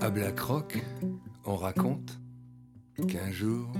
À 0.00 0.10
Black 0.10 0.38
Rock, 0.38 0.84
on 1.46 1.56
raconte 1.56 2.18
qu'un 3.08 3.30
jour, 3.30 3.72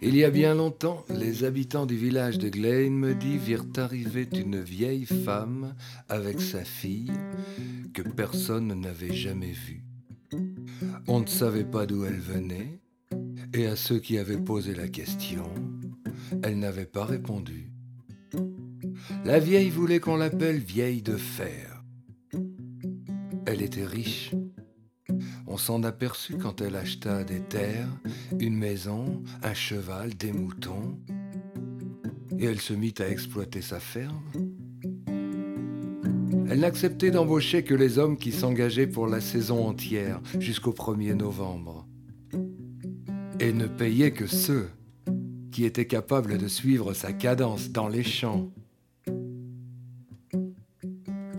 il 0.00 0.16
y 0.16 0.24
a 0.24 0.30
bien 0.30 0.54
longtemps, 0.54 1.04
les 1.10 1.44
habitants 1.44 1.86
du 1.86 1.96
village 1.96 2.38
de 2.38 2.48
Glenmedy 2.48 3.36
virent 3.36 3.66
arriver 3.76 4.28
une 4.32 4.60
vieille 4.60 5.06
femme 5.06 5.74
avec 6.08 6.40
sa 6.40 6.64
fille 6.64 7.12
que 7.92 8.02
personne 8.02 8.72
n'avait 8.80 9.14
jamais 9.14 9.52
vue. 9.52 9.82
On 11.08 11.20
ne 11.20 11.26
savait 11.26 11.64
pas 11.64 11.86
d'où 11.86 12.04
elle 12.04 12.20
venait, 12.20 12.80
et 13.52 13.66
à 13.66 13.76
ceux 13.76 13.98
qui 13.98 14.18
avaient 14.18 14.36
posé 14.36 14.74
la 14.74 14.88
question, 14.88 15.50
elle 16.42 16.58
n'avait 16.58 16.84
pas 16.84 17.04
répondu. 17.04 17.72
La 19.24 19.38
vieille 19.38 19.70
voulait 19.70 20.00
qu'on 20.00 20.16
l'appelle 20.16 20.58
vieille 20.58 21.02
de 21.02 21.16
fer. 21.16 21.82
Elle 23.46 23.62
était 23.62 23.86
riche 23.86 24.32
on 25.48 25.56
s'en 25.56 25.82
aperçut 25.82 26.36
quand 26.36 26.60
elle 26.60 26.76
acheta 26.76 27.24
des 27.24 27.40
terres, 27.40 27.88
une 28.38 28.56
maison, 28.56 29.22
un 29.42 29.54
cheval, 29.54 30.14
des 30.14 30.32
moutons, 30.32 30.98
et 32.38 32.44
elle 32.44 32.60
se 32.60 32.74
mit 32.74 32.94
à 32.98 33.08
exploiter 33.08 33.62
sa 33.62 33.80
ferme. 33.80 34.20
Elle 36.50 36.60
n'acceptait 36.60 37.10
d'embaucher 37.10 37.64
que 37.64 37.74
les 37.74 37.98
hommes 37.98 38.18
qui 38.18 38.30
s'engageaient 38.30 38.86
pour 38.86 39.06
la 39.06 39.20
saison 39.20 39.66
entière, 39.66 40.20
jusqu'au 40.38 40.72
1er 40.72 41.14
novembre, 41.14 41.86
et 43.40 43.52
ne 43.52 43.66
payait 43.66 44.12
que 44.12 44.26
ceux 44.26 44.68
qui 45.50 45.64
étaient 45.64 45.86
capables 45.86 46.36
de 46.36 46.48
suivre 46.48 46.92
sa 46.92 47.12
cadence 47.12 47.70
dans 47.70 47.88
les 47.88 48.04
champs. 48.04 48.50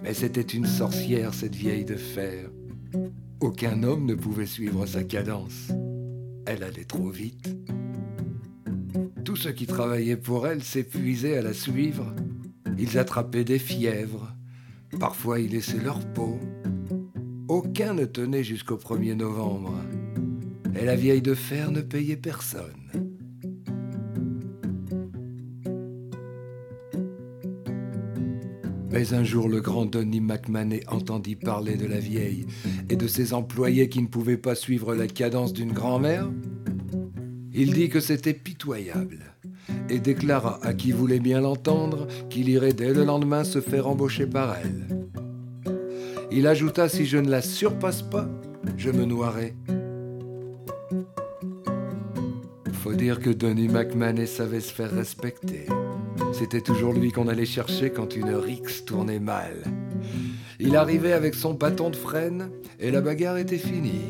Mais 0.02 0.14
c'était 0.14 0.42
une 0.42 0.66
sorcière, 0.66 1.34
cette 1.34 1.56
vieille 1.56 1.86
de 1.86 1.96
fer. 1.96 2.50
Aucun 3.42 3.84
homme 3.84 4.06
ne 4.06 4.16
pouvait 4.16 4.46
suivre 4.46 4.86
sa 4.86 5.04
cadence. 5.04 5.70
Elle 6.46 6.62
allait 6.62 6.84
trop 6.84 7.10
vite. 7.10 7.56
Tous 9.24 9.38
ceux 9.38 9.54
qui 9.54 9.66
travaillaient 9.66 10.18
pour 10.18 10.46
elle 10.46 10.62
s'épuisaient 10.62 11.38
à 11.38 11.42
la 11.42 11.54
suivre. 11.54 12.14
Ils 12.78 12.98
attrapaient 12.98 13.46
des 13.46 13.60
fièvres. 13.60 14.36
Parfois 15.00 15.40
ils 15.40 15.52
laissaient 15.52 15.82
leur 15.82 16.00
peau. 16.12 16.38
Aucun 17.48 17.94
ne 17.94 18.04
tenait 18.04 18.44
jusqu'au 18.44 18.76
1er 18.76 19.16
novembre. 19.16 19.74
Et 20.78 20.84
la 20.84 20.98
vieille 20.98 21.22
de 21.22 21.34
fer 21.34 21.72
ne 21.72 21.82
payait 21.82 22.18
personne. 22.18 23.09
Mais 28.92 29.14
un 29.14 29.24
jour, 29.24 29.48
le 29.48 29.62
grand 29.62 29.86
Donny 29.86 30.20
McMahon 30.20 30.80
entendit 30.88 31.36
parler 31.36 31.76
de 31.76 31.86
la 31.86 32.00
vieille 32.00 32.48
et 32.90 32.96
de 32.96 33.08
ses 33.08 33.34
employés 33.34 33.88
qui 33.88 34.02
ne 34.02 34.08
pouvaient 34.08 34.38
pas 34.38 34.56
suivre 34.56 34.96
la 34.96 35.08
cadence 35.08 35.54
d'une 35.54 35.74
grand-mère. 35.74 36.28
Il 37.54 37.74
dit 37.74 37.90
que 37.90 38.00
c'était 38.00 38.34
pitoyable 38.34 39.20
et 39.90 40.00
déclara 40.00 40.60
à 40.64 40.74
qui 40.74 40.92
voulait 40.92 41.20
bien 41.20 41.42
l'entendre 41.42 42.08
qu'il 42.30 42.50
irait 42.50 42.74
dès 42.74 42.94
le 42.94 43.06
lendemain 43.06 43.44
se 43.44 43.62
faire 43.62 43.88
embaucher 43.88 44.26
par 44.26 44.56
elle. 44.58 44.88
Il 46.32 46.48
ajouta 46.48 46.90
Si 46.90 47.06
je 47.06 47.18
ne 47.18 47.30
la 47.30 47.42
surpasse 47.42 48.02
pas, 48.02 48.28
je 48.78 48.90
me 48.90 49.06
noierai. 49.06 49.56
Faut 52.74 52.94
dire 52.94 53.20
que 53.20 53.30
Donny 53.30 53.68
McMahon 53.68 54.26
savait 54.26 54.62
se 54.62 54.74
faire 54.74 54.92
respecter. 54.92 55.66
C'était 56.40 56.62
toujours 56.62 56.94
lui 56.94 57.12
qu'on 57.12 57.28
allait 57.28 57.44
chercher 57.44 57.90
quand 57.90 58.16
une 58.16 58.34
rixe 58.34 58.86
tournait 58.86 59.20
mal. 59.20 59.62
Il 60.58 60.78
arrivait 60.78 61.12
avec 61.12 61.36
son 61.36 61.54
bâton 61.54 61.90
de 61.90 61.98
frêne 61.98 62.50
et 62.80 62.92
la 62.92 63.02
bagarre 63.02 63.36
était 63.36 63.58
finie. 63.58 64.08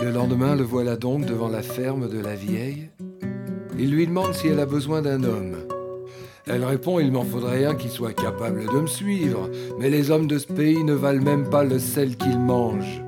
Le 0.00 0.10
lendemain, 0.10 0.56
le 0.56 0.64
voilà 0.64 0.96
donc 0.96 1.24
devant 1.24 1.48
la 1.48 1.62
ferme 1.62 2.08
de 2.08 2.18
la 2.18 2.34
vieille. 2.34 2.90
Il 3.78 3.92
lui 3.92 4.08
demande 4.08 4.34
si 4.34 4.48
elle 4.48 4.58
a 4.58 4.66
besoin 4.66 5.02
d'un 5.02 5.22
homme. 5.22 5.54
Elle 6.48 6.64
répond 6.64 6.98
Il 6.98 7.12
m'en 7.12 7.24
faudrait 7.24 7.64
un 7.64 7.76
qui 7.76 7.88
soit 7.88 8.12
capable 8.12 8.66
de 8.66 8.80
me 8.80 8.88
suivre, 8.88 9.48
mais 9.78 9.88
les 9.88 10.10
hommes 10.10 10.26
de 10.26 10.38
ce 10.38 10.48
pays 10.48 10.82
ne 10.82 10.94
valent 10.94 11.22
même 11.22 11.48
pas 11.48 11.62
le 11.62 11.78
sel 11.78 12.16
qu'ils 12.16 12.40
mangent. 12.40 13.03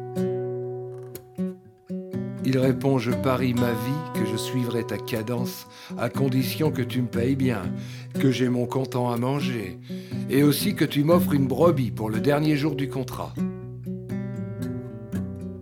Il 2.48 2.58
répond 2.58 2.98
Je 2.98 3.10
parie 3.10 3.54
ma 3.54 3.72
vie 3.72 4.12
que 4.14 4.24
je 4.24 4.36
suivrai 4.36 4.84
ta 4.84 4.98
cadence, 4.98 5.66
à 5.98 6.08
condition 6.08 6.70
que 6.70 6.80
tu 6.80 7.02
me 7.02 7.08
payes 7.08 7.34
bien, 7.34 7.62
que 8.20 8.30
j'ai 8.30 8.48
mon 8.48 8.66
comptant 8.66 9.10
à 9.10 9.16
manger, 9.16 9.80
et 10.30 10.44
aussi 10.44 10.76
que 10.76 10.84
tu 10.84 11.02
m'offres 11.02 11.32
une 11.32 11.48
brebis 11.48 11.90
pour 11.90 12.08
le 12.08 12.20
dernier 12.20 12.56
jour 12.56 12.76
du 12.76 12.88
contrat. 12.88 13.34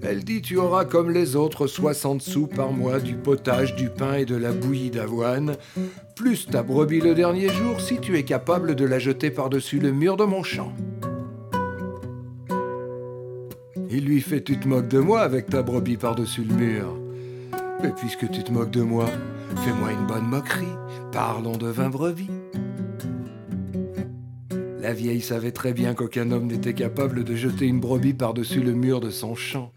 Elle 0.03 0.25
dit 0.25 0.43
Tu 0.43 0.59
auras 0.59 0.85
comme 0.85 1.11
les 1.11 1.37
autres 1.37 1.67
60 1.67 2.21
sous 2.21 2.47
par 2.49 2.71
mois 2.71 3.01
du 3.01 3.15
potage, 3.15 3.75
du 3.77 3.89
pain 3.89 4.17
et 4.17 4.27
de 4.27 4.37
la 4.37 4.53
bouillie 4.53 4.91
d'avoine, 4.91 5.57
plus 6.15 6.47
ta 6.47 6.63
brebis 6.63 7.01
le 7.01 7.15
dernier 7.15 7.49
jour 7.49 7.81
si 7.81 7.99
tu 7.99 8.19
es 8.19 8.25
capable 8.25 8.75
de 8.75 8.85
la 8.85 8.99
jeter 8.99 9.31
par-dessus 9.31 9.79
le 9.79 9.91
mur 9.91 10.19
de 10.19 10.25
mon 10.25 10.43
champ. 10.43 10.75
Il 13.97 14.07
lui 14.07 14.21
fait 14.21 14.43
Tu 14.43 14.59
te 14.59 14.67
moques 14.67 14.89
de 14.89 14.99
moi 14.99 15.21
avec 15.21 15.47
ta 15.47 15.63
brebis 15.63 15.97
par-dessus 15.97 16.43
le 16.43 16.53
mur. 16.53 16.99
Mais 17.81 17.93
puisque 17.97 18.29
tu 18.29 18.43
te 18.43 18.51
moques 18.51 18.73
de 18.73 18.83
moi, 18.83 19.07
fais-moi 19.65 19.93
une 19.93 20.05
bonne 20.05 20.27
moquerie. 20.27 20.67
Parlons 21.13 21.57
de 21.57 21.69
vin 21.69 21.91
brebis. 21.91 22.29
La 24.81 24.93
vieille 24.93 25.21
savait 25.21 25.53
très 25.53 25.73
bien 25.73 25.95
qu'aucun 25.95 26.33
homme 26.33 26.49
n'était 26.49 26.75
capable 26.75 27.23
de 27.23 27.37
jeter 27.37 27.67
une 27.67 27.79
brebis 27.79 28.15
par-dessus 28.15 28.63
le 28.63 28.73
mur 28.73 28.99
de 28.99 29.11
son 29.11 29.37
champ. 29.37 29.71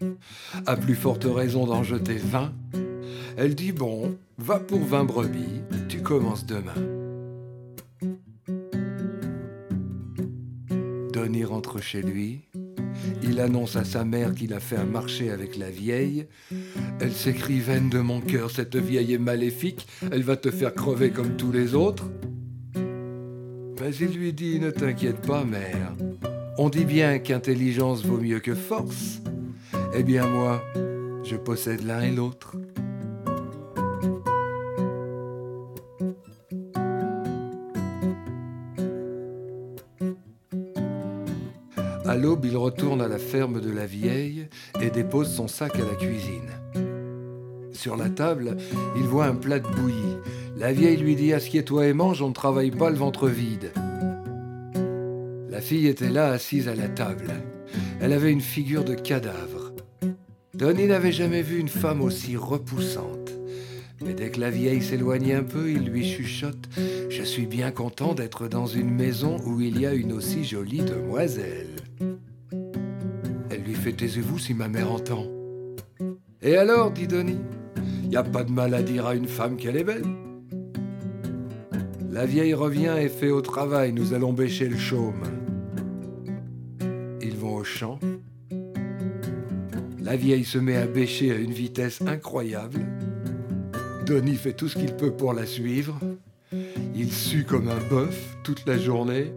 À 0.66 0.74
plus 0.74 0.96
forte 0.96 1.24
raison 1.24 1.64
d'en 1.66 1.84
jeter 1.84 2.16
vingt. 2.16 2.52
Elle 3.36 3.54
dit 3.54 3.70
Bon, 3.70 4.16
va 4.36 4.58
pour 4.58 4.80
vingt 4.80 5.04
brebis, 5.04 5.62
tu 5.88 6.02
commences 6.02 6.44
demain. 6.44 6.74
Donny 11.12 11.44
rentre 11.44 11.80
chez 11.80 12.02
lui, 12.02 12.47
il 13.22 13.40
annonce 13.40 13.76
à 13.76 13.84
sa 13.84 14.04
mère 14.04 14.34
qu'il 14.34 14.52
a 14.54 14.60
fait 14.60 14.76
un 14.76 14.84
marché 14.84 15.30
avec 15.30 15.56
la 15.56 15.70
vieille. 15.70 16.26
Elle 17.00 17.12
s'écrie 17.12 17.60
Veine 17.60 17.88
de 17.88 17.98
mon 17.98 18.20
cœur, 18.20 18.50
cette 18.50 18.76
vieille 18.76 19.14
est 19.14 19.18
maléfique, 19.18 19.86
elle 20.10 20.22
va 20.22 20.36
te 20.36 20.50
faire 20.50 20.74
crever 20.74 21.10
comme 21.10 21.36
tous 21.36 21.52
les 21.52 21.74
autres. 21.74 22.10
Mais 23.80 23.94
il 24.00 24.18
lui 24.18 24.32
dit 24.32 24.58
Ne 24.58 24.70
t'inquiète 24.70 25.20
pas, 25.26 25.44
mère. 25.44 25.94
On 26.56 26.68
dit 26.68 26.84
bien 26.84 27.18
qu'intelligence 27.18 28.04
vaut 28.04 28.18
mieux 28.18 28.40
que 28.40 28.54
force. 28.54 29.20
Eh 29.94 30.02
bien, 30.02 30.26
moi, 30.26 30.62
je 31.22 31.36
possède 31.36 31.84
l'un 31.84 32.02
et 32.02 32.10
l'autre. 32.10 32.56
À 42.08 42.16
l'aube, 42.16 42.46
il 42.46 42.56
retourne 42.56 43.02
à 43.02 43.06
la 43.06 43.18
ferme 43.18 43.60
de 43.60 43.70
la 43.70 43.84
vieille 43.84 44.48
et 44.80 44.88
dépose 44.88 45.30
son 45.30 45.46
sac 45.46 45.74
à 45.74 45.84
la 45.84 45.94
cuisine. 45.94 46.48
Sur 47.74 47.98
la 47.98 48.08
table, 48.08 48.56
il 48.96 49.02
voit 49.02 49.26
un 49.26 49.34
plat 49.34 49.58
de 49.58 49.68
bouillie. 49.68 50.16
La 50.56 50.72
vieille 50.72 50.96
lui 50.96 51.16
dit 51.16 51.34
Assieds-toi 51.34 51.88
et 51.88 51.92
mange, 51.92 52.22
on 52.22 52.30
ne 52.30 52.34
travaille 52.34 52.70
pas 52.70 52.88
le 52.88 52.96
ventre 52.96 53.28
vide. 53.28 53.72
La 55.50 55.60
fille 55.60 55.86
était 55.86 56.08
là, 56.08 56.30
assise 56.30 56.66
à 56.66 56.74
la 56.74 56.88
table. 56.88 57.30
Elle 58.00 58.14
avait 58.14 58.32
une 58.32 58.40
figure 58.40 58.84
de 58.84 58.94
cadavre. 58.94 59.72
Donny 60.54 60.86
n'avait 60.86 61.12
jamais 61.12 61.42
vu 61.42 61.58
une 61.58 61.68
femme 61.68 62.00
aussi 62.00 62.38
repoussante. 62.38 63.34
Mais 64.00 64.14
dès 64.14 64.30
que 64.30 64.40
la 64.40 64.48
vieille 64.48 64.80
s'éloigne 64.80 65.34
un 65.34 65.42
peu, 65.42 65.70
il 65.70 65.84
lui 65.84 66.08
chuchote 66.08 66.70
Je 67.18 67.24
suis 67.24 67.46
bien 67.46 67.72
content 67.72 68.14
d'être 68.14 68.46
dans 68.46 68.66
une 68.66 68.94
maison 68.94 69.38
où 69.44 69.60
il 69.60 69.80
y 69.80 69.86
a 69.86 69.92
une 69.92 70.12
aussi 70.12 70.44
jolie 70.44 70.82
demoiselle. 70.82 71.74
Elle 73.50 73.62
lui 73.64 73.74
fait 73.74 73.92
Taisez-vous 73.92 74.38
si 74.38 74.54
ma 74.54 74.68
mère 74.68 74.92
entend. 74.92 75.26
Et 76.42 76.56
alors, 76.56 76.92
dit 76.92 77.08
Donny, 77.08 77.40
y 78.08 78.14
a 78.14 78.22
pas 78.22 78.44
de 78.44 78.52
mal 78.52 78.72
à 78.72 78.84
dire 78.84 79.04
à 79.04 79.16
une 79.16 79.26
femme 79.26 79.56
qu'elle 79.56 79.76
est 79.76 79.82
belle. 79.82 80.06
La 82.08 82.24
vieille 82.24 82.54
revient 82.54 82.94
et 83.00 83.08
fait 83.08 83.32
au 83.32 83.40
travail 83.40 83.92
Nous 83.92 84.14
allons 84.14 84.32
bêcher 84.32 84.68
le 84.68 84.78
chaume. 84.78 85.24
Ils 87.20 87.36
vont 87.36 87.56
au 87.56 87.64
champ. 87.64 87.98
La 90.00 90.14
vieille 90.14 90.44
se 90.44 90.58
met 90.58 90.76
à 90.76 90.86
bêcher 90.86 91.32
à 91.32 91.34
une 91.34 91.52
vitesse 91.52 92.00
incroyable. 92.00 92.86
Donny 94.06 94.36
fait 94.36 94.52
tout 94.52 94.68
ce 94.68 94.78
qu'il 94.78 94.94
peut 94.94 95.10
pour 95.10 95.32
la 95.32 95.46
suivre. 95.46 95.98
Il 97.00 97.12
sue 97.12 97.44
comme 97.44 97.68
un 97.68 97.78
bœuf 97.88 98.36
toute 98.42 98.66
la 98.66 98.76
journée 98.76 99.32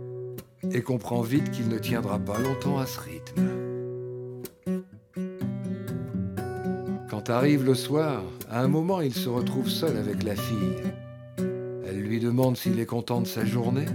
et 0.72 0.81
comprend 0.81 1.22
vite 1.22 1.52
qu'il 1.52 1.68
ne 1.68 1.78
tiendra 1.78 2.18
pas 2.18 2.40
longtemps 2.40 2.80
à 2.80 2.88
ce 2.88 3.00
rythme. 3.00 3.50
Quand 7.08 7.30
arrive 7.30 7.63
le 7.63 7.75
soir, 7.75 8.24
à 8.50 8.63
un 8.63 8.68
moment, 8.68 9.00
il 9.00 9.13
se 9.13 9.30
retrouve 9.30 9.69
seul 9.69 9.96
avec 9.96 10.24
la 10.24 10.36
fille. 10.36 10.81
Elle 11.38 12.00
lui 12.02 12.19
demande 12.19 12.58
s'il 12.58 12.80
est 12.80 12.88
content 12.88 13.22
de 13.22 13.28
sa 13.28 13.46
journée. 13.46 13.86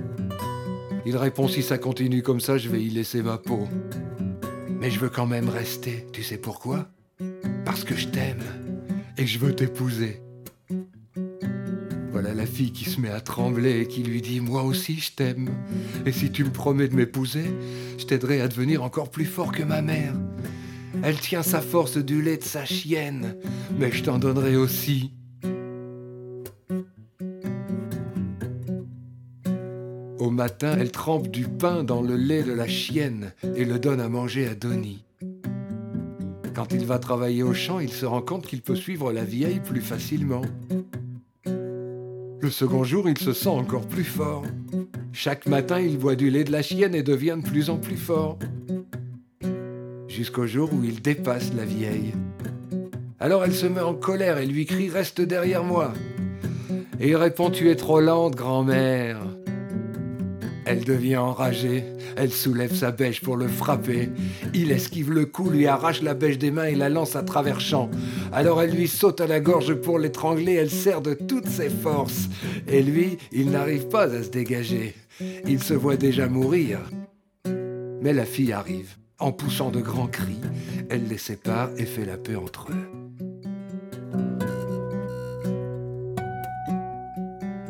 Il 1.04 1.16
répond 1.16 1.48
si 1.48 1.60
ça 1.60 1.76
continue 1.76 2.22
comme 2.22 2.40
ça, 2.40 2.58
je 2.58 2.68
vais 2.68 2.80
y 2.80 2.90
laisser 2.90 3.20
ma 3.20 3.36
peau. 3.36 3.66
Mais 4.78 4.92
je 4.92 5.00
veux 5.00 5.10
quand 5.10 5.26
même 5.26 5.48
rester. 5.48 6.06
Tu 6.12 6.22
sais 6.22 6.38
pourquoi? 6.38 6.86
Parce 7.64 7.82
que 7.82 7.96
je 7.96 8.06
t'aime 8.06 8.44
et 9.18 9.26
je 9.26 9.40
veux 9.40 9.56
t'épouser. 9.56 10.22
Qui 12.56 12.88
se 12.88 12.98
met 13.02 13.10
à 13.10 13.20
trembler 13.20 13.80
et 13.80 13.86
qui 13.86 14.02
lui 14.02 14.22
dit 14.22 14.40
Moi 14.40 14.62
aussi 14.62 14.98
je 14.98 15.12
t'aime. 15.12 15.50
Et 16.06 16.12
si 16.12 16.32
tu 16.32 16.42
me 16.42 16.50
promets 16.50 16.88
de 16.88 16.96
m'épouser, 16.96 17.44
je 17.98 18.06
t'aiderai 18.06 18.40
à 18.40 18.48
devenir 18.48 18.82
encore 18.82 19.10
plus 19.10 19.26
fort 19.26 19.52
que 19.52 19.62
ma 19.62 19.82
mère. 19.82 20.14
Elle 21.02 21.20
tient 21.20 21.42
sa 21.42 21.60
force 21.60 21.98
du 21.98 22.22
lait 22.22 22.38
de 22.38 22.44
sa 22.44 22.64
chienne, 22.64 23.36
mais 23.78 23.92
je 23.92 24.04
t'en 24.04 24.18
donnerai 24.18 24.56
aussi. 24.56 25.12
Au 30.18 30.30
matin, 30.30 30.78
elle 30.80 30.90
trempe 30.90 31.28
du 31.28 31.46
pain 31.46 31.84
dans 31.84 32.00
le 32.00 32.16
lait 32.16 32.42
de 32.42 32.52
la 32.52 32.66
chienne 32.66 33.34
et 33.54 33.66
le 33.66 33.78
donne 33.78 34.00
à 34.00 34.08
manger 34.08 34.48
à 34.48 34.54
Donny. 34.54 35.04
Quand 36.54 36.72
il 36.72 36.86
va 36.86 36.98
travailler 36.98 37.42
au 37.42 37.52
champ, 37.52 37.80
il 37.80 37.92
se 37.92 38.06
rend 38.06 38.22
compte 38.22 38.46
qu'il 38.46 38.62
peut 38.62 38.76
suivre 38.76 39.12
la 39.12 39.24
vieille 39.24 39.60
plus 39.60 39.82
facilement. 39.82 40.40
Le 42.40 42.50
second 42.50 42.84
jour, 42.84 43.08
il 43.08 43.18
se 43.18 43.32
sent 43.32 43.48
encore 43.48 43.86
plus 43.86 44.04
fort. 44.04 44.42
Chaque 45.12 45.46
matin, 45.46 45.80
il 45.80 45.98
boit 45.98 46.16
du 46.16 46.30
lait 46.30 46.44
de 46.44 46.52
la 46.52 46.62
chienne 46.62 46.94
et 46.94 47.02
devient 47.02 47.38
de 47.42 47.48
plus 47.48 47.70
en 47.70 47.78
plus 47.78 47.96
fort. 47.96 48.38
Jusqu'au 50.08 50.46
jour 50.46 50.72
où 50.72 50.84
il 50.84 51.00
dépasse 51.00 51.52
la 51.54 51.64
vieille. 51.64 52.14
Alors 53.18 53.44
elle 53.44 53.54
se 53.54 53.66
met 53.66 53.80
en 53.80 53.94
colère 53.94 54.38
et 54.38 54.46
lui 54.46 54.66
crie 54.66 54.90
Reste 54.90 55.20
derrière 55.20 55.64
moi. 55.64 55.92
Et 57.00 57.08
il 57.08 57.16
répond 57.16 57.50
Tu 57.50 57.70
es 57.70 57.76
trop 57.76 58.00
lente, 58.00 58.34
grand-mère. 58.34 59.18
Elle 60.68 60.84
devient 60.84 61.18
enragée, 61.18 61.84
elle 62.16 62.32
soulève 62.32 62.74
sa 62.74 62.90
bêche 62.90 63.20
pour 63.20 63.36
le 63.36 63.46
frapper. 63.46 64.10
Il 64.52 64.72
esquive 64.72 65.12
le 65.12 65.24
coup, 65.24 65.48
lui 65.48 65.68
arrache 65.68 66.02
la 66.02 66.14
bêche 66.14 66.38
des 66.38 66.50
mains 66.50 66.64
et 66.64 66.74
la 66.74 66.88
lance 66.88 67.14
à 67.14 67.22
travers 67.22 67.60
champ. 67.60 67.88
Alors 68.32 68.60
elle 68.60 68.72
lui 68.72 68.88
saute 68.88 69.20
à 69.20 69.28
la 69.28 69.38
gorge 69.38 69.74
pour 69.74 70.00
l'étrangler, 70.00 70.54
elle 70.54 70.70
serre 70.70 71.02
de 71.02 71.14
toutes 71.14 71.46
ses 71.46 71.70
forces. 71.70 72.28
Et 72.66 72.82
lui, 72.82 73.16
il 73.30 73.50
n'arrive 73.50 73.86
pas 73.86 74.12
à 74.12 74.22
se 74.24 74.28
dégager. 74.28 74.96
Il 75.46 75.62
se 75.62 75.72
voit 75.72 75.96
déjà 75.96 76.26
mourir. 76.28 76.80
Mais 78.02 78.12
la 78.12 78.24
fille 78.24 78.52
arrive. 78.52 78.96
En 79.18 79.32
poussant 79.32 79.70
de 79.70 79.80
grands 79.80 80.08
cris, 80.08 80.40
elle 80.90 81.06
les 81.08 81.16
sépare 81.16 81.70
et 81.78 81.86
fait 81.86 82.04
la 82.04 82.18
paix 82.18 82.34
entre 82.34 82.70
eux. 82.70 83.06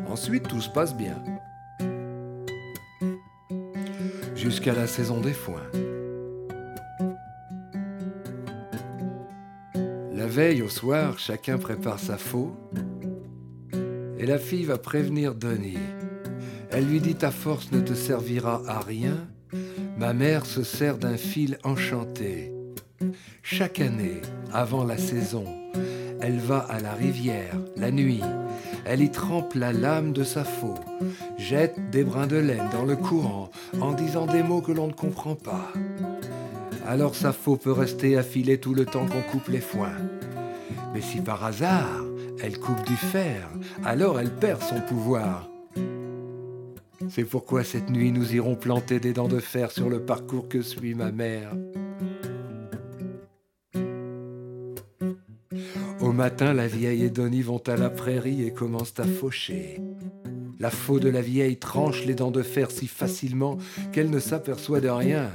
Ensuite, 0.09 0.47
tout 0.47 0.61
se 0.61 0.69
passe 0.69 0.97
bien. 0.97 1.15
Jusqu'à 4.47 4.73
la 4.73 4.87
saison 4.87 5.19
des 5.19 5.33
foins. 5.33 5.69
La 10.13 10.25
veille 10.25 10.61
au 10.61 10.69
soir, 10.69 11.19
chacun 11.19 11.57
prépare 11.57 11.99
sa 11.99 12.17
faux 12.17 12.55
et 14.17 14.25
la 14.25 14.37
fille 14.37 14.63
va 14.63 14.77
prévenir 14.77 15.35
Denis. 15.35 15.77
Elle 16.71 16.85
lui 16.85 17.01
dit 17.01 17.15
Ta 17.15 17.29
force 17.29 17.73
ne 17.73 17.81
te 17.81 17.93
servira 17.93 18.61
à 18.67 18.79
rien, 18.79 19.17
ma 19.97 20.13
mère 20.13 20.45
se 20.45 20.63
sert 20.63 20.97
d'un 20.97 21.17
fil 21.17 21.57
enchanté. 21.65 22.53
Chaque 23.43 23.81
année, 23.81 24.21
avant 24.53 24.85
la 24.85 24.97
saison, 24.97 25.43
elle 26.21 26.39
va 26.39 26.59
à 26.59 26.79
la 26.79 26.93
rivière 26.93 27.59
la 27.75 27.91
nuit 27.91 28.21
elle 28.87 29.01
y 29.01 29.11
trempe 29.11 29.53
la 29.55 29.73
lame 29.73 30.13
de 30.13 30.23
sa 30.23 30.43
faux, 30.43 30.75
jette 31.37 31.89
des 31.89 32.03
brins 32.03 32.27
de 32.27 32.37
laine 32.37 32.69
dans 32.71 32.85
le 32.85 32.95
courant 32.95 33.49
en 33.81 33.93
disant 33.93 34.25
des 34.25 34.43
mots 34.43 34.61
que 34.61 34.71
l'on 34.71 34.87
ne 34.87 34.93
comprend 34.93 35.35
pas. 35.35 35.73
Alors 36.87 37.15
sa 37.15 37.33
faux 37.33 37.57
peut 37.57 37.71
rester 37.71 38.17
affilée 38.17 38.59
tout 38.59 38.73
le 38.73 38.85
temps 38.85 39.05
qu'on 39.05 39.21
coupe 39.31 39.49
les 39.49 39.59
foins. 39.59 39.97
Mais 40.93 41.01
si 41.01 41.19
par 41.19 41.43
hasard 41.43 42.05
elle 42.41 42.59
coupe 42.59 42.85
du 42.85 42.95
fer, 42.95 43.49
alors 43.83 44.19
elle 44.19 44.31
perd 44.31 44.61
son 44.61 44.79
pouvoir. 44.79 45.49
C'est 47.09 47.23
pourquoi 47.23 47.63
cette 47.63 47.89
nuit 47.89 48.11
nous 48.11 48.35
irons 48.35 48.55
planter 48.55 48.99
des 48.99 49.13
dents 49.13 49.27
de 49.27 49.39
fer 49.39 49.71
sur 49.71 49.89
le 49.89 50.01
parcours 50.01 50.47
que 50.47 50.61
suit 50.61 50.93
ma 50.93 51.11
mère. 51.11 51.51
Matin, 56.17 56.51
la 56.51 56.65
vieille 56.67 57.03
et 57.03 57.11
Donny 57.11 57.43
vont 57.43 57.61
à 57.67 57.77
la 57.77 57.91
prairie 57.91 58.43
et 58.43 58.51
commencent 58.51 58.99
à 58.99 59.03
faucher. 59.03 59.79
La 60.59 60.71
faux 60.71 60.99
de 60.99 61.09
la 61.09 61.21
vieille 61.21 61.57
tranche 61.57 62.05
les 62.05 62.15
dents 62.15 62.31
de 62.31 62.41
fer 62.41 62.71
si 62.71 62.87
facilement 62.87 63.59
qu'elle 63.91 64.09
ne 64.09 64.19
s'aperçoit 64.19 64.81
de 64.81 64.89
rien. 64.89 65.29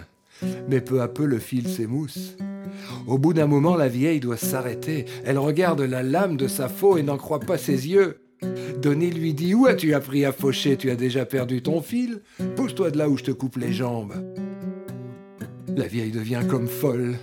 Mais 0.69 0.81
peu 0.81 1.01
à 1.01 1.07
peu, 1.07 1.25
le 1.25 1.39
fil 1.39 1.69
s'émousse. 1.69 2.37
Au 3.07 3.17
bout 3.17 3.33
d'un 3.33 3.47
moment, 3.47 3.77
la 3.77 3.87
vieille 3.87 4.19
doit 4.19 4.37
s'arrêter. 4.37 5.05
Elle 5.25 5.39
regarde 5.39 5.83
la 5.83 6.03
lame 6.03 6.37
de 6.37 6.49
sa 6.49 6.69
faux 6.69 6.99
et 6.99 7.05
n'en 7.05 7.17
croit 7.17 7.39
pas 7.39 7.59
ses 7.59 7.89
yeux. 7.89 8.19
Donny 8.83 9.13
lui 9.13 9.35
dit 9.35 9.55
Où 9.55 9.67
as-tu 9.67 9.95
appris 9.95 10.25
à 10.25 10.33
faucher? 10.33 10.77
Tu 10.77 10.91
as 10.91 10.97
déjà 10.97 11.25
perdu 11.25 11.63
ton 11.63 11.81
fil? 11.81 12.23
Pousse-toi 12.57 12.91
de 12.91 12.99
là 12.99 13.09
où 13.09 13.17
je 13.17 13.23
te 13.23 13.31
coupe 13.31 13.57
les 13.57 13.73
jambes. 13.73 14.15
La 15.77 15.87
vieille 15.87 16.11
devient 16.11 16.43
comme 16.51 16.67
folle. 16.67 17.19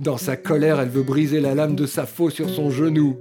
Dans 0.00 0.18
sa 0.18 0.36
colère, 0.36 0.80
elle 0.80 0.88
veut 0.88 1.02
briser 1.02 1.40
la 1.40 1.54
lame 1.54 1.76
de 1.76 1.86
sa 1.86 2.06
faux 2.06 2.30
sur 2.30 2.48
son 2.48 2.70
genou. 2.70 3.16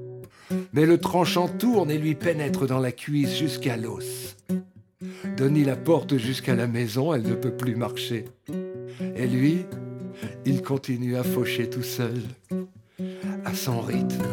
Mais 0.74 0.86
le 0.86 0.98
tranchant 0.98 1.48
tourne 1.48 1.90
et 1.90 1.98
lui 1.98 2.16
pénètre 2.16 2.68
dans 2.68 2.80
la 2.80 2.92
cuisse 2.92 3.38
jusqu'à 3.38 3.78
l'os. 3.78 4.36
Donny 5.38 5.64
la 5.64 5.76
porte 5.76 6.18
jusqu'à 6.18 6.56
la 6.56 6.68
maison, 6.68 7.14
elle 7.14 7.24
ne 7.24 7.34
peut 7.34 7.56
plus 7.56 7.76
marcher. 7.76 8.26
Et 9.16 9.28
lui, 9.28 9.66
il 10.46 10.62
continue 10.62 11.18
à 11.18 11.24
faucher 11.24 11.70
tout 11.70 11.84
seul, 11.84 12.22
à 13.44 13.54
son 13.54 13.82
rythme. 13.82 14.24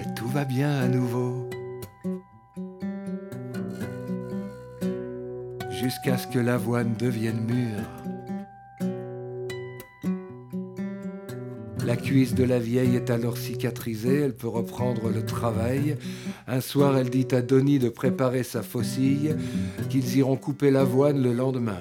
Et 0.00 0.14
tout 0.14 0.28
va 0.28 0.44
bien 0.44 0.70
à 0.70 0.88
nouveau. 0.88 1.41
Jusqu'à 5.82 6.16
ce 6.16 6.28
que 6.28 6.38
l'avoine 6.38 6.94
devienne 6.96 7.40
mûre. 7.40 7.88
La 11.84 11.96
cuisse 11.96 12.34
de 12.36 12.44
la 12.44 12.60
vieille 12.60 12.94
est 12.94 13.10
alors 13.10 13.36
cicatrisée, 13.36 14.20
elle 14.20 14.36
peut 14.36 14.46
reprendre 14.48 15.10
le 15.10 15.26
travail. 15.26 15.96
Un 16.46 16.60
soir, 16.60 16.96
elle 16.96 17.10
dit 17.10 17.26
à 17.32 17.42
Donny 17.42 17.80
de 17.80 17.88
préparer 17.88 18.44
sa 18.44 18.62
faucille, 18.62 19.34
qu'ils 19.88 20.16
iront 20.16 20.36
couper 20.36 20.70
l'avoine 20.70 21.20
le 21.20 21.32
lendemain. 21.32 21.80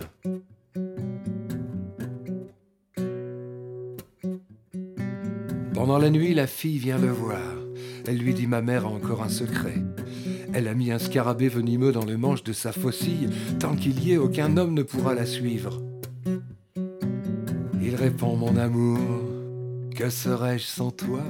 Pendant 5.75 5.99
la 5.99 6.09
nuit, 6.09 6.33
la 6.33 6.47
fille 6.47 6.79
vient 6.79 6.97
le 6.97 7.11
voir. 7.11 7.39
Elle 8.07 8.17
lui 8.17 8.33
dit 8.33 8.47
Ma 8.47 8.61
mère 8.61 8.85
a 8.85 8.89
encore 8.89 9.21
un 9.21 9.29
secret. 9.29 9.75
Elle 10.53 10.67
a 10.67 10.73
mis 10.73 10.91
un 10.91 10.99
scarabée 10.99 11.47
venimeux 11.47 11.91
dans 11.91 12.05
le 12.05 12.17
manche 12.17 12.43
de 12.43 12.51
sa 12.51 12.71
faucille. 12.71 13.29
Tant 13.59 13.75
qu'il 13.75 14.03
y 14.03 14.13
est, 14.13 14.17
aucun 14.17 14.57
homme 14.57 14.73
ne 14.73 14.83
pourra 14.83 15.13
la 15.13 15.25
suivre. 15.25 15.81
Il 17.81 17.95
répond 17.95 18.35
Mon 18.35 18.57
amour, 18.57 18.99
que 19.95 20.09
serais-je 20.09 20.65
sans 20.65 20.91
toi? 20.91 21.23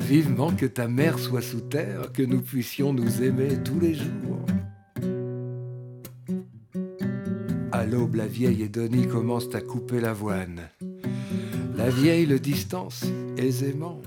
Vivement 0.00 0.52
que 0.52 0.66
ta 0.66 0.86
mère 0.86 1.18
soit 1.18 1.42
sous 1.42 1.62
terre, 1.62 2.12
que 2.12 2.22
nous 2.22 2.42
puissions 2.42 2.92
nous 2.92 3.22
aimer 3.22 3.58
tous 3.64 3.80
les 3.80 3.94
jours. 3.94 4.46
À 7.72 7.86
l'aube, 7.86 8.14
la 8.14 8.26
vieille 8.26 8.62
et 8.62 8.68
Denis 8.68 9.08
commencent 9.08 9.54
à 9.54 9.60
couper 9.60 10.00
l'avoine. 10.00 10.68
La 11.76 11.90
vieille 11.90 12.26
le 12.26 12.38
distance 12.38 13.04
aisément. 13.36 14.00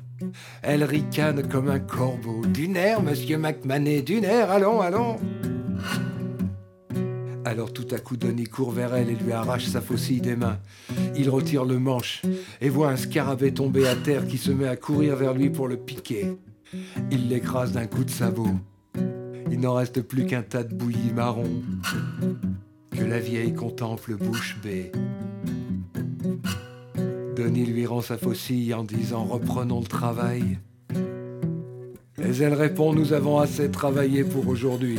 Elle 0.61 0.83
ricane 0.83 1.47
comme 1.47 1.69
un 1.69 1.79
corbeau. 1.79 2.45
D'une 2.45 2.75
air, 2.75 3.01
monsieur 3.01 3.37
McManet, 3.37 4.01
d'une 4.01 4.23
air, 4.23 4.51
allons, 4.51 4.81
allons. 4.81 5.17
Alors 7.45 7.71
tout 7.71 7.87
à 7.91 7.97
coup, 7.97 8.17
Denis 8.17 8.43
court 8.43 8.71
vers 8.71 8.93
elle 8.93 9.09
et 9.09 9.15
lui 9.15 9.31
arrache 9.31 9.65
sa 9.65 9.79
faucille 9.79 10.19
des 10.19 10.35
mains. 10.35 10.59
Il 11.15 11.29
retire 11.29 11.63
le 11.63 11.79
manche 11.79 12.21
et 12.59 12.67
voit 12.67 12.89
un 12.89 12.97
scarabée 12.97 13.53
tomber 13.53 13.87
à 13.87 13.95
terre 13.95 14.27
qui 14.27 14.37
se 14.37 14.51
met 14.51 14.67
à 14.67 14.75
courir 14.75 15.15
vers 15.15 15.33
lui 15.33 15.49
pour 15.49 15.69
le 15.69 15.77
piquer. 15.77 16.37
Il 17.09 17.29
l'écrase 17.29 17.71
d'un 17.71 17.87
coup 17.87 18.03
de 18.03 18.09
sabot. 18.09 18.49
Il 19.49 19.61
n'en 19.61 19.75
reste 19.75 20.01
plus 20.01 20.25
qu'un 20.25 20.41
tas 20.41 20.63
de 20.63 20.73
bouillie 20.73 21.13
marron 21.15 21.49
que 22.91 23.03
la 23.03 23.19
vieille 23.19 23.53
contemple 23.53 24.15
bouche 24.15 24.57
bée. 24.61 24.91
Denis 27.37 27.67
lui 27.67 27.85
rend 27.85 28.01
sa 28.01 28.17
faucille 28.17 28.73
en 28.73 28.83
disant 28.83 29.25
reprenons 29.25 29.79
le 29.79 29.85
travail. 29.85 30.57
Mais 32.17 32.35
elle 32.37 32.55
répond 32.55 32.93
Nous 32.93 33.13
avons 33.13 33.37
assez 33.37 33.69
travaillé 33.69 34.23
pour 34.23 34.47
aujourd'hui. 34.47 34.97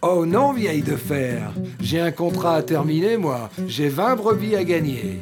Oh 0.00 0.24
non, 0.24 0.54
vieille 0.54 0.80
de 0.82 0.96
fer, 0.96 1.52
j'ai 1.78 2.00
un 2.00 2.10
contrat 2.10 2.56
à 2.56 2.62
terminer, 2.62 3.18
moi. 3.18 3.50
J'ai 3.68 3.90
20 3.90 4.16
brebis 4.16 4.56
à 4.56 4.64
gagner. 4.64 5.20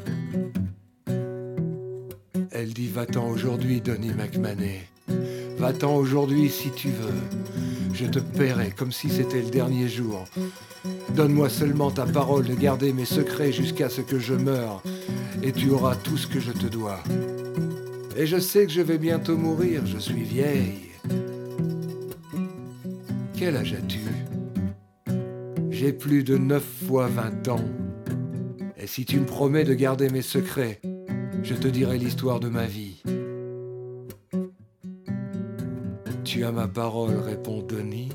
Elle 2.52 2.72
dit 2.72 2.86
Va-t'en 2.86 3.28
aujourd'hui, 3.28 3.80
Donny 3.80 4.12
McManey. 4.12 4.82
Va-t'en 5.60 5.94
aujourd'hui 5.94 6.48
si 6.48 6.70
tu 6.70 6.88
veux. 6.88 7.92
Je 7.92 8.06
te 8.06 8.18
paierai 8.18 8.70
comme 8.74 8.92
si 8.92 9.10
c'était 9.10 9.42
le 9.42 9.50
dernier 9.50 9.88
jour. 9.88 10.24
Donne-moi 11.14 11.50
seulement 11.50 11.90
ta 11.90 12.06
parole 12.06 12.46
de 12.46 12.54
garder 12.54 12.94
mes 12.94 13.04
secrets 13.04 13.52
jusqu'à 13.52 13.90
ce 13.90 14.00
que 14.00 14.18
je 14.18 14.32
meure, 14.32 14.82
et 15.42 15.52
tu 15.52 15.68
auras 15.68 15.96
tout 15.96 16.16
ce 16.16 16.26
que 16.26 16.40
je 16.40 16.52
te 16.52 16.66
dois. 16.66 17.02
Et 18.16 18.26
je 18.26 18.38
sais 18.38 18.64
que 18.64 18.72
je 18.72 18.80
vais 18.80 18.96
bientôt 18.96 19.36
mourir, 19.36 19.82
je 19.84 19.98
suis 19.98 20.22
vieille. 20.22 20.78
Quel 23.36 23.54
âge 23.56 23.74
as-tu? 23.74 24.00
J'ai 25.68 25.92
plus 25.92 26.24
de 26.24 26.38
neuf 26.38 26.64
fois 26.88 27.06
vingt 27.06 27.48
ans. 27.48 27.68
Et 28.78 28.86
si 28.86 29.04
tu 29.04 29.20
me 29.20 29.26
promets 29.26 29.64
de 29.64 29.74
garder 29.74 30.08
mes 30.08 30.22
secrets, 30.22 30.80
je 31.42 31.54
te 31.54 31.68
dirai 31.68 31.98
l'histoire 31.98 32.40
de 32.40 32.48
ma 32.48 32.64
vie. 32.64 33.02
As 36.42 36.52
ma 36.52 36.68
parole, 36.68 37.16
répond 37.18 37.60
Denis, 37.60 38.08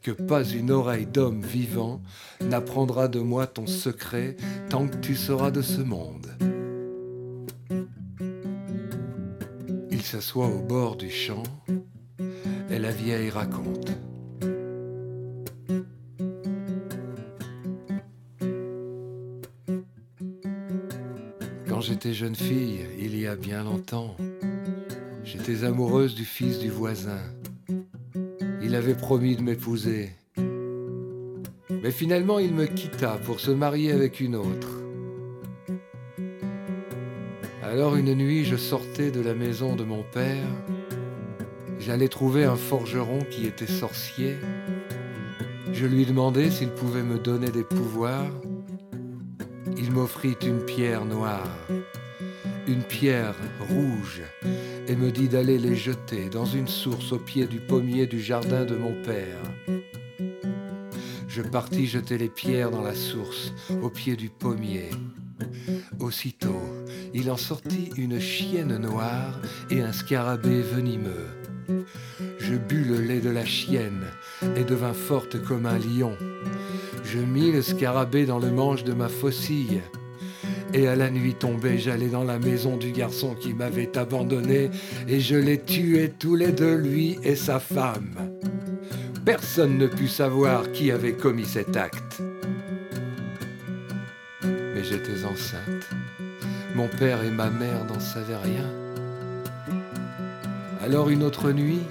que 0.00 0.12
pas 0.12 0.44
une 0.44 0.70
oreille 0.70 1.06
d'homme 1.06 1.42
vivant 1.42 2.00
n'apprendra 2.40 3.08
de 3.08 3.18
moi 3.18 3.48
ton 3.48 3.66
secret 3.66 4.36
tant 4.70 4.86
que 4.86 4.96
tu 4.98 5.16
seras 5.16 5.50
de 5.50 5.60
ce 5.60 5.80
monde. 5.80 6.28
Il 9.90 10.02
s'assoit 10.02 10.46
au 10.46 10.60
bord 10.60 10.94
du 10.94 11.10
champ 11.10 11.42
et 12.70 12.78
la 12.78 12.92
vieille 12.92 13.30
raconte. 13.30 13.90
Quand 21.68 21.80
j'étais 21.80 22.12
jeune 22.12 22.36
fille, 22.36 22.86
il 23.00 23.18
y 23.18 23.26
a 23.26 23.34
bien 23.34 23.64
longtemps, 23.64 24.16
j'étais 25.24 25.64
amoureuse 25.64 26.14
du 26.14 26.24
fils 26.24 26.60
du 26.60 26.70
voisin. 26.70 27.18
Il 28.66 28.74
avait 28.74 28.94
promis 28.94 29.36
de 29.36 29.42
m'épouser. 29.42 30.10
Mais 31.82 31.90
finalement, 31.90 32.38
il 32.38 32.54
me 32.54 32.64
quitta 32.64 33.18
pour 33.26 33.38
se 33.38 33.50
marier 33.50 33.92
avec 33.92 34.20
une 34.20 34.34
autre. 34.34 34.80
Alors 37.62 37.96
une 37.96 38.14
nuit, 38.14 38.46
je 38.46 38.56
sortais 38.56 39.10
de 39.10 39.20
la 39.20 39.34
maison 39.34 39.76
de 39.76 39.84
mon 39.84 40.02
père. 40.02 40.46
J'allais 41.78 42.08
trouver 42.08 42.44
un 42.44 42.56
forgeron 42.56 43.18
qui 43.30 43.46
était 43.46 43.66
sorcier. 43.66 44.36
Je 45.74 45.84
lui 45.84 46.06
demandai 46.06 46.50
s'il 46.50 46.70
pouvait 46.70 47.02
me 47.02 47.18
donner 47.18 47.50
des 47.50 47.64
pouvoirs. 47.64 48.32
Il 49.76 49.92
m'offrit 49.92 50.36
une 50.42 50.64
pierre 50.64 51.04
noire, 51.04 51.58
une 52.66 52.82
pierre 52.82 53.34
rouge 53.68 54.22
et 54.88 54.96
me 54.96 55.10
dit 55.10 55.28
d'aller 55.28 55.58
les 55.58 55.74
jeter 55.74 56.28
dans 56.28 56.44
une 56.44 56.68
source 56.68 57.12
au 57.12 57.18
pied 57.18 57.46
du 57.46 57.60
pommier 57.60 58.06
du 58.06 58.20
jardin 58.20 58.64
de 58.64 58.76
mon 58.76 58.94
père. 59.02 59.40
Je 61.28 61.42
partis 61.42 61.86
jeter 61.86 62.18
les 62.18 62.28
pierres 62.28 62.70
dans 62.70 62.82
la 62.82 62.94
source 62.94 63.52
au 63.82 63.90
pied 63.90 64.16
du 64.16 64.28
pommier. 64.28 64.90
Aussitôt, 65.98 66.62
il 67.12 67.30
en 67.30 67.36
sortit 67.36 67.90
une 67.96 68.20
chienne 68.20 68.76
noire 68.76 69.40
et 69.70 69.80
un 69.80 69.92
scarabée 69.92 70.62
venimeux. 70.62 71.26
Je 72.38 72.54
bus 72.54 72.86
le 72.86 73.00
lait 73.00 73.20
de 73.20 73.30
la 73.30 73.44
chienne 73.44 74.04
et 74.56 74.64
devins 74.64 74.92
forte 74.92 75.42
comme 75.42 75.66
un 75.66 75.78
lion. 75.78 76.16
Je 77.04 77.18
mis 77.18 77.50
le 77.50 77.62
scarabée 77.62 78.26
dans 78.26 78.38
le 78.38 78.50
manche 78.50 78.84
de 78.84 78.92
ma 78.92 79.08
faucille. 79.08 79.80
Et 80.72 80.88
à 80.88 80.96
la 80.96 81.10
nuit 81.10 81.34
tombée, 81.34 81.78
j'allais 81.78 82.08
dans 82.08 82.24
la 82.24 82.38
maison 82.38 82.76
du 82.76 82.90
garçon 82.90 83.34
qui 83.34 83.54
m'avait 83.54 83.96
abandonné 83.96 84.70
et 85.06 85.20
je 85.20 85.36
les 85.36 85.60
tuais 85.60 86.12
tous 86.18 86.34
les 86.34 86.52
deux, 86.52 86.76
lui 86.76 87.18
et 87.22 87.36
sa 87.36 87.60
femme. 87.60 88.14
Personne 89.24 89.78
ne 89.78 89.86
put 89.86 90.08
savoir 90.08 90.70
qui 90.72 90.90
avait 90.90 91.14
commis 91.14 91.46
cet 91.46 91.76
acte. 91.76 92.22
Mais 94.42 94.82
j'étais 94.82 95.24
enceinte. 95.24 95.88
Mon 96.74 96.88
père 96.88 97.22
et 97.22 97.30
ma 97.30 97.50
mère 97.50 97.84
n'en 97.84 98.00
savaient 98.00 98.36
rien. 98.36 98.68
Alors 100.82 101.08
une 101.08 101.22
autre 101.22 101.52
nuit, 101.52 101.82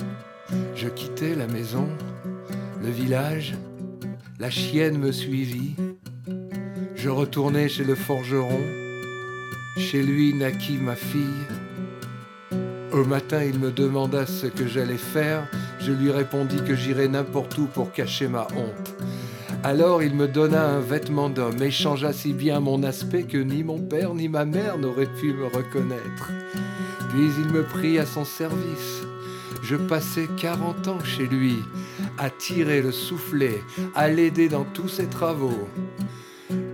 je 0.76 0.88
quittai 0.88 1.34
la 1.34 1.48
maison, 1.48 1.88
le 2.84 2.90
village, 2.90 3.56
la 4.40 4.50
chienne 4.50 4.98
me 4.98 5.12
suivit. 5.12 5.76
Je 7.04 7.10
retournai 7.10 7.68
chez 7.68 7.84
le 7.84 7.96
forgeron. 7.96 8.62
Chez 9.78 10.02
lui 10.02 10.34
naquit 10.34 10.78
ma 10.78 10.96
fille. 10.96 11.44
Au 12.94 13.04
matin, 13.04 13.44
il 13.44 13.60
me 13.60 13.72
demanda 13.72 14.26
ce 14.26 14.48
que 14.48 14.66
j'allais 14.68 14.96
faire. 14.96 15.46
Je 15.82 15.92
lui 15.92 16.12
répondis 16.12 16.64
que 16.66 16.76
j'irais 16.76 17.10
n'importe 17.10 17.58
où 17.58 17.66
pour 17.66 17.92
cacher 17.92 18.30
ma 18.30 18.48
honte. 18.56 18.96
Alors 19.66 20.02
il 20.02 20.16
me 20.16 20.30
donna 20.30 20.66
un 20.66 20.80
vêtement 20.80 21.30
d'homme 21.30 21.62
et 21.62 21.72
changea 21.72 22.14
si 22.14 22.32
bien 22.32 22.62
mon 22.62 22.84
aspect 22.84 23.24
que 23.24 23.38
ni 23.38 23.66
mon 23.66 23.80
père 23.80 24.14
ni 24.14 24.30
ma 24.30 24.46
mère 24.46 24.78
n'auraient 24.78 25.14
pu 25.20 25.34
me 25.34 25.48
reconnaître. 25.48 26.32
Puis 27.10 27.30
il 27.38 27.52
me 27.52 27.64
prit 27.64 28.00
à 28.00 28.06
son 28.06 28.24
service. 28.24 29.02
Je 29.62 29.76
passai 29.76 30.30
quarante 30.38 30.88
ans 30.88 31.04
chez 31.04 31.28
lui, 31.28 31.58
à 32.18 32.30
tirer 32.30 32.82
le 32.82 32.94
soufflet, 32.94 33.62
à 33.94 34.08
l'aider 34.08 34.48
dans 34.48 34.64
tous 34.64 34.88
ses 34.88 35.08
travaux. 35.08 35.68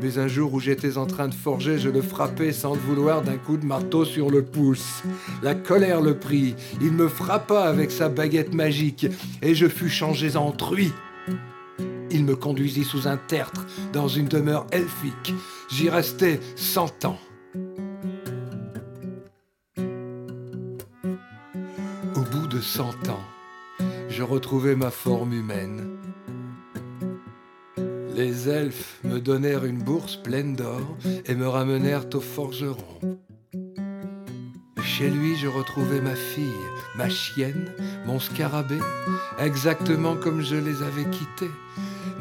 Mais 0.02 0.18
un 0.18 0.28
jour 0.28 0.54
où 0.54 0.60
j'étais 0.62 0.98
en 0.98 1.06
train 1.06 1.28
de 1.28 1.34
forger, 1.34 1.78
je 1.78 1.90
le 1.90 2.02
frappai 2.02 2.54
sans 2.54 2.74
le 2.74 2.80
vouloir 2.80 3.22
d'un 3.22 3.38
coup 3.38 3.58
de 3.58 3.66
marteau 3.66 4.06
sur 4.06 4.30
le 4.30 4.44
pouce. 4.44 5.04
La 5.44 5.56
colère 5.56 6.02
le 6.02 6.18
prit, 6.18 6.56
il 6.82 6.94
me 6.94 7.10
frappa 7.10 7.64
avec 7.64 7.92
sa 7.92 8.08
baguette 8.08 8.54
magique, 8.54 9.08
et 9.42 9.56
je 9.56 9.68
fus 9.68 9.90
changé 9.90 10.38
en 10.38 10.52
truie. 10.52 10.94
Il 12.12 12.24
me 12.24 12.36
conduisit 12.36 12.86
sous 12.86 13.08
un 13.08 13.18
tertre 13.18 13.68
dans 13.92 14.08
une 14.08 14.28
demeure 14.28 14.66
elfique. 14.72 15.34
J'y 15.70 15.90
restai 15.90 16.40
cent 16.56 17.06
ans. 17.06 17.20
Au 22.16 22.22
bout 22.32 22.48
de 22.48 22.62
cent 22.62 22.96
ans, 23.10 23.26
je 24.10 24.24
retrouvai 24.24 24.76
ma 24.76 24.92
forme 24.92 25.34
humaine. 25.34 25.99
Les 28.20 28.50
elfes 28.50 29.00
me 29.06 29.22
donnèrent 29.22 29.64
une 29.64 29.82
bourse 29.82 30.18
pleine 30.18 30.54
d'or 30.54 30.98
et 31.26 31.36
me 31.36 31.48
ramenèrent 31.48 32.04
au 32.14 32.20
forgeron. 32.20 32.76
Chez 34.84 35.10
lui, 35.10 35.38
je 35.38 35.48
retrouvai 35.48 36.02
ma 36.02 36.16
fille, 36.16 36.44
ma 36.98 37.08
chienne, 37.08 37.72
mon 38.06 38.20
scarabée, 38.20 38.82
exactement 39.40 40.18
comme 40.18 40.42
je 40.42 40.58
les 40.58 40.84
avais 40.84 41.10
quittés. 41.10 41.54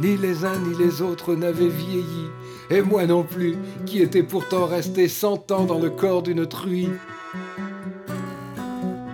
Ni 0.01 0.17
les 0.17 0.45
uns 0.45 0.61
ni 0.61 0.77
les 0.79 1.03
autres 1.03 1.35
n'avaient 1.35 1.67
vieilli, 1.67 2.29
et 2.71 2.81
moi 2.81 3.05
non 3.05 3.25
plus, 3.25 3.57
qui 3.85 4.01
étais 4.01 4.23
pourtant 4.23 4.67
resté 4.67 5.09
cent 5.09 5.51
ans 5.51 5.65
dans 5.65 5.81
le 5.81 5.91
corps 5.91 6.23
d'une 6.23 6.47
truie. 6.47 6.91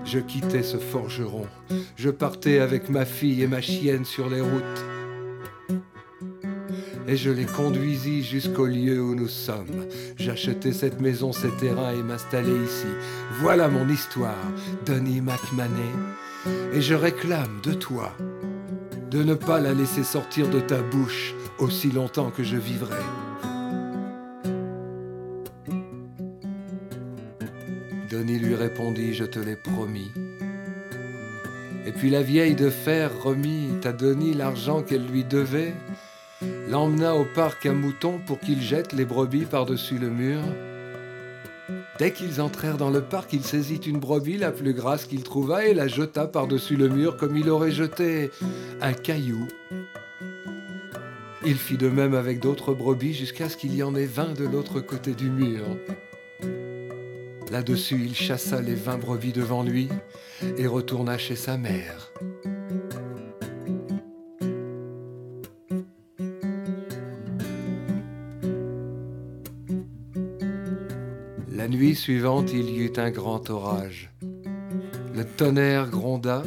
Je 0.04 0.18
quittais 0.18 0.62
ce 0.62 0.76
forgeron, 0.76 1.46
je 1.96 2.10
partais 2.10 2.58
avec 2.58 2.90
ma 2.90 3.06
fille 3.06 3.40
et 3.40 3.46
ma 3.46 3.62
chienne 3.62 4.04
sur 4.04 4.28
les 4.28 4.42
routes 4.42 4.93
et 7.06 7.16
je 7.16 7.30
les 7.30 7.44
conduisis 7.44 8.24
jusqu'au 8.26 8.66
lieu 8.66 9.02
où 9.02 9.14
nous 9.14 9.28
sommes. 9.28 9.86
J'achetai 10.16 10.72
cette 10.72 11.00
maison, 11.00 11.32
ces 11.32 11.50
terrains 11.56 11.92
et 11.92 12.02
m'installai 12.02 12.64
ici. 12.64 12.86
Voilà 13.40 13.68
mon 13.68 13.88
histoire, 13.88 14.44
Denis 14.86 15.20
McManey, 15.20 15.94
et 16.72 16.80
je 16.80 16.94
réclame 16.94 17.60
de 17.62 17.72
toi 17.72 18.12
de 19.10 19.22
ne 19.22 19.34
pas 19.34 19.60
la 19.60 19.74
laisser 19.74 20.02
sortir 20.02 20.48
de 20.48 20.60
ta 20.60 20.82
bouche 20.82 21.34
aussi 21.58 21.90
longtemps 21.92 22.30
que 22.30 22.42
je 22.42 22.56
vivrai. 22.56 23.02
Denis 28.10 28.38
lui 28.38 28.54
répondit, 28.54 29.14
je 29.14 29.24
te 29.24 29.38
l'ai 29.38 29.56
promis. 29.56 30.10
Et 31.86 31.92
puis 31.92 32.10
la 32.10 32.22
vieille 32.22 32.54
de 32.54 32.70
fer 32.70 33.10
remit 33.22 33.68
à 33.84 33.92
Denis 33.92 34.34
l'argent 34.34 34.82
qu'elle 34.82 35.06
lui 35.06 35.22
devait 35.22 35.74
l'emmena 36.68 37.14
au 37.14 37.24
parc 37.24 37.66
à 37.66 37.72
moutons 37.72 38.18
pour 38.26 38.40
qu'il 38.40 38.60
jette 38.60 38.92
les 38.92 39.04
brebis 39.04 39.44
par-dessus 39.44 39.98
le 39.98 40.10
mur. 40.10 40.40
Dès 41.98 42.12
qu'ils 42.12 42.40
entrèrent 42.40 42.76
dans 42.76 42.90
le 42.90 43.02
parc, 43.02 43.32
il 43.32 43.44
saisit 43.44 43.80
une 43.86 44.00
brebis 44.00 44.36
la 44.36 44.50
plus 44.50 44.72
grasse 44.72 45.04
qu'il 45.04 45.22
trouva 45.22 45.66
et 45.66 45.74
la 45.74 45.86
jeta 45.86 46.26
par-dessus 46.26 46.76
le 46.76 46.88
mur 46.88 47.16
comme 47.16 47.36
il 47.36 47.48
aurait 47.48 47.70
jeté 47.70 48.30
un 48.80 48.92
caillou. 48.92 49.46
Il 51.46 51.56
fit 51.56 51.76
de 51.76 51.88
même 51.88 52.14
avec 52.14 52.40
d'autres 52.40 52.74
brebis 52.74 53.14
jusqu'à 53.14 53.48
ce 53.48 53.56
qu'il 53.56 53.74
y 53.76 53.82
en 53.82 53.94
ait 53.94 54.06
vingt 54.06 54.32
de 54.32 54.44
l'autre 54.44 54.80
côté 54.80 55.12
du 55.12 55.30
mur. 55.30 55.64
Là-dessus, 57.50 58.00
il 58.04 58.14
chassa 58.14 58.60
les 58.60 58.74
vingt 58.74 58.98
brebis 58.98 59.32
devant 59.32 59.62
lui 59.62 59.88
et 60.56 60.66
retourna 60.66 61.18
chez 61.18 61.36
sa 61.36 61.56
mère. 61.56 62.12
Suivante, 71.94 72.52
il 72.52 72.70
y 72.70 72.78
eut 72.78 72.92
un 72.96 73.10
grand 73.10 73.50
orage. 73.50 74.10
Le 75.14 75.24
tonnerre 75.24 75.90
gronda, 75.90 76.42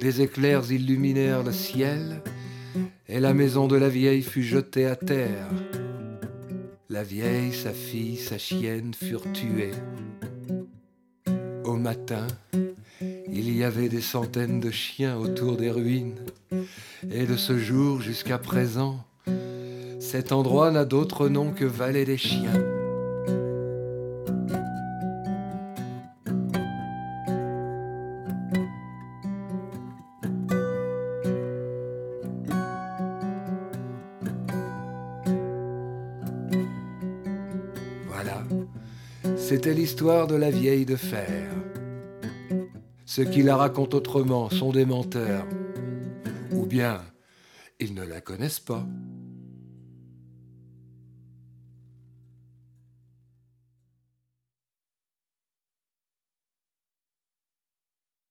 des 0.00 0.22
éclairs 0.22 0.70
illuminèrent 0.70 1.42
le 1.42 1.52
ciel, 1.52 2.22
et 3.08 3.20
la 3.20 3.34
maison 3.34 3.66
de 3.66 3.76
la 3.76 3.88
vieille 3.88 4.22
fut 4.22 4.42
jetée 4.42 4.86
à 4.86 4.96
terre. 4.96 5.48
La 6.88 7.02
vieille, 7.02 7.52
sa 7.52 7.72
fille, 7.72 8.16
sa 8.16 8.38
chienne 8.38 8.92
furent 8.94 9.32
tuées. 9.32 9.72
Au 11.64 11.76
matin, 11.76 12.26
il 13.28 13.56
y 13.56 13.64
avait 13.64 13.88
des 13.88 14.00
centaines 14.00 14.60
de 14.60 14.70
chiens 14.70 15.16
autour 15.16 15.56
des 15.56 15.70
ruines. 15.70 16.20
Et 17.10 17.26
de 17.26 17.36
ce 17.36 17.58
jour 17.58 18.00
jusqu'à 18.00 18.38
présent, 18.38 19.04
cet 20.00 20.32
endroit 20.32 20.70
n'a 20.70 20.84
d'autre 20.84 21.28
nom 21.28 21.52
que 21.52 21.64
Vallée 21.64 22.04
des 22.04 22.16
Chiens. 22.16 22.75
C'était 39.48 39.74
l'histoire 39.74 40.26
de 40.26 40.34
la 40.34 40.50
vieille 40.50 40.84
de 40.84 40.96
fer. 40.96 41.52
Ceux 43.04 43.22
qui 43.22 43.44
la 43.44 43.56
racontent 43.56 43.96
autrement 43.96 44.50
sont 44.50 44.72
des 44.72 44.84
menteurs. 44.84 45.46
Ou 46.50 46.66
bien, 46.66 47.00
ils 47.78 47.94
ne 47.94 48.02
la 48.02 48.20
connaissent 48.20 48.58
pas. 48.58 48.84